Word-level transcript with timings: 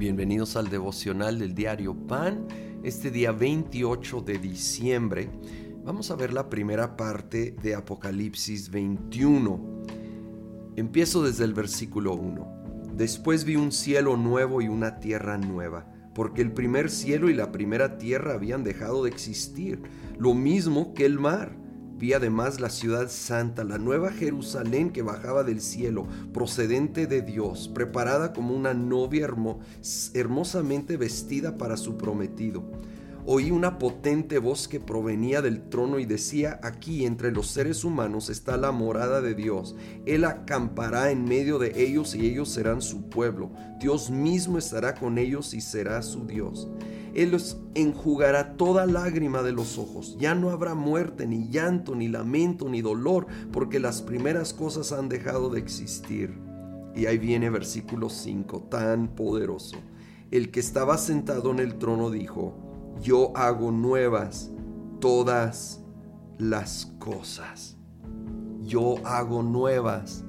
Bienvenidos 0.00 0.56
al 0.56 0.70
devocional 0.70 1.38
del 1.38 1.54
diario 1.54 1.94
Pan. 1.94 2.48
Este 2.82 3.10
día 3.10 3.32
28 3.32 4.22
de 4.22 4.38
diciembre 4.38 5.28
vamos 5.84 6.10
a 6.10 6.16
ver 6.16 6.32
la 6.32 6.48
primera 6.48 6.96
parte 6.96 7.54
de 7.62 7.74
Apocalipsis 7.74 8.70
21. 8.70 9.82
Empiezo 10.76 11.22
desde 11.22 11.44
el 11.44 11.52
versículo 11.52 12.14
1. 12.14 12.94
Después 12.94 13.44
vi 13.44 13.56
un 13.56 13.72
cielo 13.72 14.16
nuevo 14.16 14.62
y 14.62 14.68
una 14.68 15.00
tierra 15.00 15.36
nueva, 15.36 15.92
porque 16.14 16.40
el 16.40 16.52
primer 16.52 16.88
cielo 16.90 17.28
y 17.28 17.34
la 17.34 17.52
primera 17.52 17.98
tierra 17.98 18.32
habían 18.32 18.64
dejado 18.64 19.04
de 19.04 19.10
existir, 19.10 19.82
lo 20.18 20.32
mismo 20.32 20.94
que 20.94 21.04
el 21.04 21.18
mar 21.18 21.54
Vi 22.00 22.14
además 22.14 22.60
la 22.60 22.70
ciudad 22.70 23.10
santa, 23.10 23.62
la 23.62 23.76
nueva 23.76 24.10
Jerusalén 24.10 24.88
que 24.88 25.02
bajaba 25.02 25.44
del 25.44 25.60
cielo, 25.60 26.06
procedente 26.32 27.06
de 27.06 27.20
Dios, 27.20 27.68
preparada 27.68 28.32
como 28.32 28.56
una 28.56 28.72
novia 28.72 29.28
hermosamente 30.14 30.96
vestida 30.96 31.58
para 31.58 31.76
su 31.76 31.98
prometido. 31.98 32.64
Oí 33.26 33.50
una 33.50 33.78
potente 33.78 34.38
voz 34.38 34.66
que 34.66 34.80
provenía 34.80 35.42
del 35.42 35.68
trono 35.68 35.98
y 35.98 36.06
decía, 36.06 36.58
aquí 36.62 37.04
entre 37.04 37.32
los 37.32 37.48
seres 37.48 37.84
humanos 37.84 38.30
está 38.30 38.56
la 38.56 38.72
morada 38.72 39.20
de 39.20 39.34
Dios. 39.34 39.76
Él 40.06 40.24
acampará 40.24 41.10
en 41.10 41.26
medio 41.26 41.58
de 41.58 41.84
ellos 41.84 42.14
y 42.14 42.26
ellos 42.26 42.48
serán 42.48 42.80
su 42.80 43.10
pueblo. 43.10 43.50
Dios 43.78 44.08
mismo 44.10 44.56
estará 44.56 44.94
con 44.94 45.18
ellos 45.18 45.52
y 45.52 45.60
será 45.60 46.00
su 46.00 46.26
Dios. 46.26 46.66
Él 47.14 47.30
los 47.30 47.58
enjugará 47.74 48.56
toda 48.56 48.86
lágrima 48.86 49.42
de 49.42 49.52
los 49.52 49.78
ojos. 49.78 50.16
Ya 50.18 50.34
no 50.34 50.50
habrá 50.50 50.74
muerte, 50.74 51.26
ni 51.26 51.48
llanto, 51.48 51.94
ni 51.94 52.08
lamento, 52.08 52.68
ni 52.68 52.82
dolor, 52.82 53.26
porque 53.52 53.80
las 53.80 54.02
primeras 54.02 54.52
cosas 54.52 54.92
han 54.92 55.08
dejado 55.08 55.50
de 55.50 55.60
existir. 55.60 56.38
Y 56.94 57.06
ahí 57.06 57.18
viene 57.18 57.50
versículo 57.50 58.08
5, 58.08 58.68
tan 58.70 59.08
poderoso. 59.08 59.76
El 60.30 60.50
que 60.50 60.60
estaba 60.60 60.98
sentado 60.98 61.50
en 61.50 61.58
el 61.58 61.76
trono 61.78 62.10
dijo, 62.10 62.54
yo 63.02 63.36
hago 63.36 63.72
nuevas 63.72 64.50
todas 65.00 65.82
las 66.38 66.86
cosas. 66.98 67.76
Yo 68.62 69.04
hago 69.04 69.42
nuevas 69.42 70.24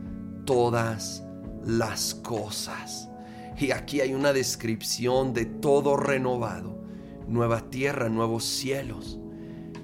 todas 0.46 1.24
las 1.66 2.16
cosas. 2.16 3.11
Y 3.62 3.70
aquí 3.70 4.02
hay 4.02 4.16
una 4.16 4.34
descripción 4.34 5.34
de 5.34 5.46
todo 5.46 5.96
renovado. 5.96 6.84
Nueva 7.28 7.70
tierra, 7.70 8.10
nuevos 8.10 8.44
cielos. 8.44 9.20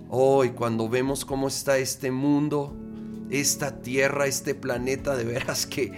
Hoy 0.09 0.49
cuando 0.49 0.89
vemos 0.89 1.25
cómo 1.25 1.47
está 1.47 1.77
este 1.77 2.09
mundo, 2.09 2.75
esta 3.29 3.83
tierra, 3.83 4.25
este 4.25 4.55
planeta, 4.55 5.15
de 5.15 5.25
veras 5.25 5.67
que 5.67 5.91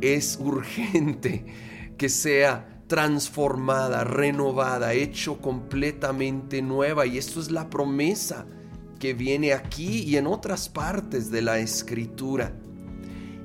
es 0.00 0.38
urgente 0.40 1.44
que 1.98 2.08
sea 2.08 2.82
transformada, 2.86 4.04
renovada, 4.04 4.94
hecho 4.94 5.38
completamente 5.38 6.62
nueva. 6.62 7.04
Y 7.04 7.18
esto 7.18 7.40
es 7.40 7.50
la 7.50 7.68
promesa 7.68 8.46
que 8.98 9.12
viene 9.12 9.52
aquí 9.52 9.98
y 10.04 10.16
en 10.16 10.26
otras 10.26 10.70
partes 10.70 11.30
de 11.30 11.42
la 11.42 11.58
escritura. 11.58 12.54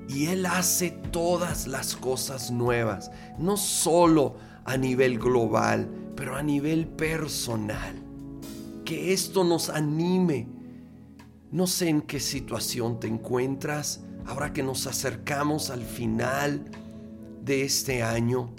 Y 0.08 0.28
Él 0.28 0.46
hace 0.46 0.92
todas 1.12 1.68
las 1.68 1.96
cosas 1.96 2.52
nuevas, 2.52 3.12
no 3.38 3.58
solo 3.58 4.36
a 4.66 4.78
nivel 4.78 5.20
global, 5.20 5.90
pero 6.16 6.36
a 6.36 6.44
nivel 6.44 6.88
personal. 6.88 7.96
Que 8.86 9.14
esto 9.14 9.44
nos 9.44 9.70
anime. 9.70 10.48
No 11.52 11.68
sé 11.68 11.90
en 11.90 12.02
qué 12.02 12.20
situación 12.20 13.00
te 13.00 13.08
encuentras 13.08 14.02
ahora 14.26 14.52
que 14.54 14.64
nos 14.64 14.88
acercamos 14.88 15.70
al 15.70 15.84
final 15.84 16.70
de 17.44 17.64
este 17.64 18.04
año, 18.04 18.54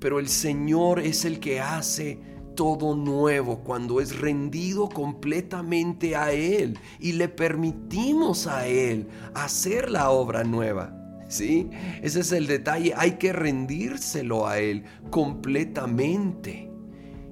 pero 0.00 0.18
el 0.18 0.28
Señor 0.28 1.00
es 1.00 1.24
el 1.24 1.38
que 1.38 1.60
hace 1.60 2.20
todo 2.56 2.96
nuevo 2.96 3.60
cuando 3.60 4.00
es 4.00 4.18
rendido 4.18 4.88
completamente 4.88 6.16
a 6.16 6.32
Él 6.32 6.78
y 6.98 7.12
le 7.12 7.28
permitimos 7.28 8.48
a 8.48 8.66
Él 8.66 9.08
hacer 9.34 9.90
la 9.90 10.10
obra 10.10 10.42
nueva. 10.42 10.92
¿Sí? 11.28 11.70
Ese 12.02 12.20
es 12.20 12.32
el 12.32 12.46
detalle. 12.46 12.94
Hay 12.96 13.12
que 13.12 13.32
rendírselo 13.32 14.46
a 14.46 14.58
Él 14.58 14.84
completamente 15.10 16.70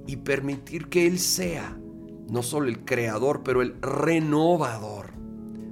y 0.05 0.17
permitir 0.17 0.87
que 0.87 1.07
Él 1.07 1.17
sea 1.17 1.77
no 2.29 2.43
solo 2.43 2.67
el 2.67 2.83
creador, 2.83 3.41
pero 3.43 3.61
el 3.61 3.75
renovador, 3.81 5.11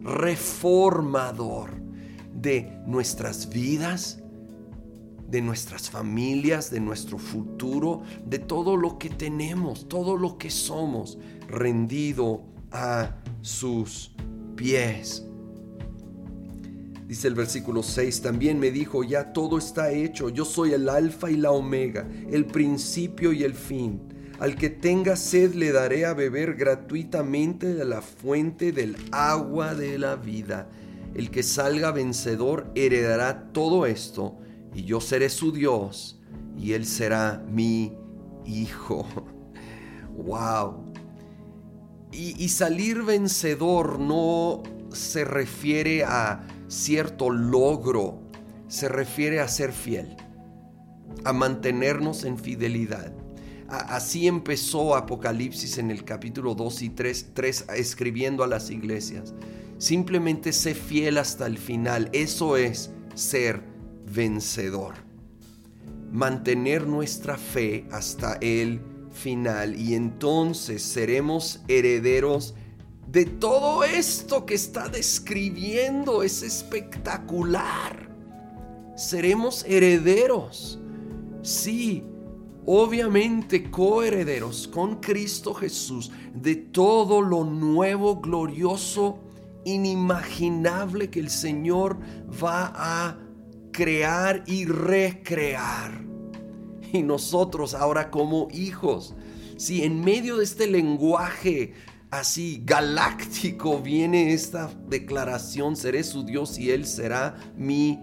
reformador 0.03 1.72
de 2.33 2.79
nuestras 2.85 3.49
vidas, 3.49 4.22
de 5.33 5.41
nuestras 5.41 5.89
familias, 5.89 6.69
de 6.69 6.79
nuestro 6.79 7.17
futuro, 7.17 8.03
de 8.23 8.38
todo 8.38 8.77
lo 8.77 8.99
que 8.99 9.09
tenemos, 9.09 9.89
todo 9.89 10.16
lo 10.16 10.38
que 10.38 10.51
somos, 10.51 11.17
rendido 11.47 12.44
a 12.71 13.16
sus 13.41 14.11
pies. 14.55 15.25
Dice 17.07 17.27
el 17.27 17.33
versículo 17.33 17.81
6, 17.81 18.22
también 18.22 18.59
me 18.59 18.69
dijo, 18.69 19.03
ya 19.03 19.33
todo 19.33 19.57
está 19.57 19.91
hecho, 19.91 20.29
yo 20.29 20.45
soy 20.45 20.73
el 20.73 20.88
alfa 20.88 21.31
y 21.31 21.38
la 21.38 21.49
omega, 21.49 22.07
el 22.29 22.45
principio 22.45 23.33
y 23.33 23.41
el 23.41 23.55
fin. 23.55 24.03
Al 24.38 24.55
que 24.55 24.69
tenga 24.69 25.16
sed 25.16 25.55
le 25.55 25.72
daré 25.72 26.05
a 26.05 26.13
beber 26.13 26.53
gratuitamente 26.53 27.73
de 27.73 27.85
la 27.85 28.03
fuente 28.03 28.72
del 28.72 28.95
agua 29.11 29.73
de 29.73 29.97
la 29.97 30.16
vida. 30.16 30.69
El 31.16 31.31
que 31.31 31.41
salga 31.41 31.91
vencedor 31.91 32.72
heredará 32.75 33.51
todo 33.51 33.88
esto 33.88 34.38
y 34.73 34.84
yo 34.84 35.00
seré 35.00 35.29
su 35.29 35.51
Dios 35.51 36.19
y 36.57 36.73
él 36.73 36.85
será 36.85 37.44
mi 37.50 37.94
hijo. 38.45 39.06
¡Wow! 40.16 40.94
Y, 42.11 42.47
salir 42.50 43.01
vencedor 43.01 44.00
no 44.00 44.61
se 44.91 45.25
refiere 45.25 46.03
a 46.03 46.47
cierto 46.67 47.31
logro, 47.31 48.22
se 48.67 48.88
refiere 48.88 49.39
a 49.39 49.47
ser 49.47 49.72
fiel, 49.72 50.16
a 51.23 51.34
mantenernos 51.34 52.23
en 52.23 52.38
fidelidad. 52.38 53.11
así 53.67 54.28
empezó 54.28 54.95
Apocalipsis 54.95 55.79
en 55.79 55.90
el 55.90 56.03
capítulo 56.03 56.53
2 56.53 56.84
y 56.84 56.90
3, 56.91 57.31
3 57.34 57.66
escribiendo 57.78 58.44
a 58.44 58.47
las 58.47 58.69
iglesias. 58.69 59.34
Simplemente 59.79 60.53
sé 60.53 60.75
fiel 60.75 61.17
hasta 61.17 61.47
el 61.47 61.57
final. 61.57 62.09
Eso 62.13 62.57
es 62.57 62.91
ser 63.16 63.72
vencedor. 64.13 64.96
Mantener 66.12 66.88
nuestra 66.88 67.38
fe 67.38 67.88
hasta 67.91 68.38
el 68.41 68.81
final 69.12 69.79
y 69.79 69.96
entonces 69.96 70.84
seremos 70.84 71.62
herederos 71.68 72.56
de 73.07 73.25
todo 73.25 73.84
esto 73.84 74.46
que 74.46 74.56
está 74.56 74.90
describiendo. 74.90 76.23
Es 76.23 76.44
espectacular. 76.44 78.09
Seremos 78.96 79.66
herederos. 79.68 80.79
Sí, 81.41 82.03
obviamente 82.66 83.69
coherederos 83.69 84.68
con 84.68 84.97
Cristo 85.02 85.53
Jesús 85.53 86.12
de 86.34 86.56
todo 86.56 87.22
lo 87.22 87.44
nuevo, 87.44 88.22
glorioso, 88.22 89.19
inimaginable 89.66 91.09
que 91.09 91.19
el 91.19 91.29
Señor 91.29 91.97
va 92.41 92.72
a 92.75 93.22
crear 93.73 94.44
y 94.47 94.66
recrear. 94.66 96.01
Y 96.94 97.03
nosotros 97.03 97.73
ahora 97.73 98.09
como 98.09 98.47
hijos, 98.51 99.16
si 99.57 99.84
en 99.84 100.00
medio 100.00 100.38
de 100.38 100.45
este 100.45 100.67
lenguaje 100.67 101.73
así 102.11 102.61
galáctico 102.63 103.81
viene 103.81 104.31
esta 104.34 104.69
declaración, 104.88 105.75
seré 105.75 106.03
su 106.03 106.23
Dios 106.23 106.57
y 106.57 106.69
Él 106.69 106.85
será 106.85 107.35
mi 107.57 107.99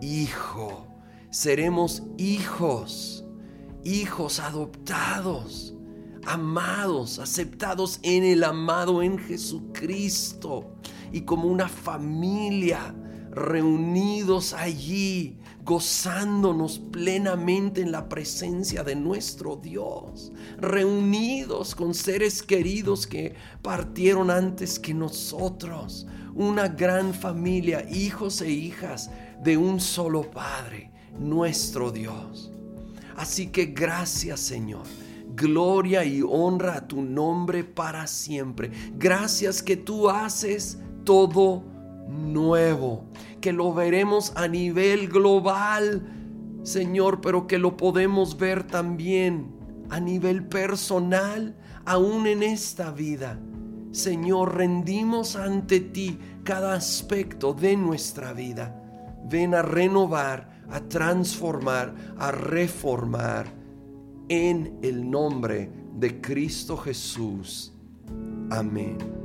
hijo. 0.00 0.86
Seremos 1.30 2.02
hijos, 2.18 3.24
hijos 3.84 4.38
adoptados, 4.38 5.74
amados, 6.26 7.18
aceptados 7.18 7.98
en 8.02 8.24
el 8.24 8.44
amado 8.44 9.02
en 9.02 9.18
Jesucristo 9.18 10.76
y 11.12 11.22
como 11.22 11.48
una 11.48 11.68
familia 11.68 12.94
reunidos 13.36 14.54
allí, 14.54 15.36
gozándonos 15.62 16.78
plenamente 16.78 17.82
en 17.82 17.92
la 17.92 18.08
presencia 18.08 18.82
de 18.82 18.96
nuestro 18.96 19.56
Dios, 19.56 20.32
reunidos 20.58 21.74
con 21.74 21.92
seres 21.92 22.42
queridos 22.42 23.06
que 23.06 23.34
partieron 23.60 24.30
antes 24.30 24.78
que 24.78 24.94
nosotros, 24.94 26.06
una 26.34 26.68
gran 26.68 27.12
familia, 27.12 27.86
hijos 27.90 28.40
e 28.40 28.50
hijas 28.50 29.10
de 29.42 29.58
un 29.58 29.80
solo 29.80 30.30
Padre, 30.30 30.90
nuestro 31.18 31.92
Dios. 31.92 32.50
Así 33.16 33.48
que 33.48 33.66
gracias 33.66 34.40
Señor. 34.40 34.86
Gloria 35.34 36.02
y 36.06 36.22
honra 36.22 36.76
a 36.76 36.88
tu 36.88 37.02
nombre 37.02 37.64
para 37.64 38.06
siempre. 38.06 38.70
Gracias 38.96 39.62
que 39.62 39.76
tú 39.76 40.08
haces 40.08 40.78
todo 41.04 41.75
nuevo, 42.08 43.04
que 43.40 43.52
lo 43.52 43.72
veremos 43.74 44.32
a 44.36 44.48
nivel 44.48 45.08
global. 45.08 46.12
Señor, 46.62 47.20
pero 47.20 47.46
que 47.46 47.58
lo 47.58 47.76
podemos 47.76 48.36
ver 48.38 48.64
también 48.66 49.54
a 49.88 50.00
nivel 50.00 50.46
personal, 50.46 51.56
aún 51.84 52.26
en 52.26 52.42
esta 52.42 52.90
vida. 52.90 53.38
Señor, 53.92 54.56
rendimos 54.56 55.36
ante 55.36 55.80
ti 55.80 56.18
cada 56.44 56.74
aspecto 56.74 57.54
de 57.54 57.76
nuestra 57.76 58.32
vida. 58.32 58.82
Ven 59.28 59.54
a 59.54 59.62
renovar, 59.62 60.62
a 60.70 60.80
transformar, 60.80 61.94
a 62.18 62.30
reformar 62.30 63.46
en 64.28 64.78
el 64.82 65.08
nombre 65.08 65.70
de 65.94 66.20
Cristo 66.20 66.76
Jesús. 66.76 67.72
Amén. 68.50 69.15